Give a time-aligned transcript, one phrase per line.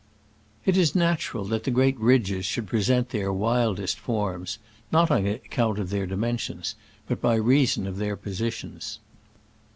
[0.65, 4.57] It is natural that the great ridges should present the wildest forms—
[4.91, 6.73] not on ac count of their dimensions,
[7.07, 8.97] but by reason of their positions.